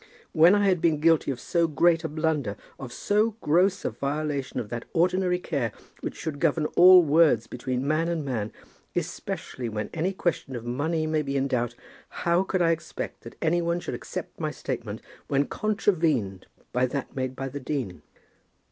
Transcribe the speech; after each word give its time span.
When 0.31 0.55
I 0.55 0.65
had 0.65 0.81
been 0.81 0.99
guilty 0.99 1.29
of 1.29 1.39
so 1.39 1.67
great 1.67 2.03
a 2.03 2.09
blunder, 2.09 2.57
of 2.79 2.91
so 2.91 3.35
gross 3.39 3.85
a 3.85 3.91
violation 3.91 4.59
of 4.59 4.69
that 4.69 4.85
ordinary 4.93 5.37
care 5.37 5.71
which 5.99 6.15
should 6.15 6.39
govern 6.39 6.65
all 6.75 7.03
words 7.03 7.45
between 7.45 7.87
man 7.87 8.07
and 8.07 8.25
man, 8.25 8.51
especially 8.95 9.69
when 9.69 9.91
any 9.93 10.11
question 10.11 10.55
of 10.55 10.65
money 10.65 11.05
may 11.05 11.21
be 11.21 11.37
in 11.37 11.47
doubt, 11.47 11.75
how 12.09 12.41
could 12.41 12.63
I 12.63 12.71
expect 12.71 13.21
that 13.21 13.35
any 13.43 13.61
one 13.61 13.79
should 13.79 13.93
accept 13.93 14.39
my 14.39 14.49
statement 14.49 15.01
when 15.27 15.45
contravened 15.45 16.47
by 16.73 16.87
that 16.87 17.15
made 17.15 17.35
by 17.35 17.47
the 17.49 17.59
dean? 17.59 18.01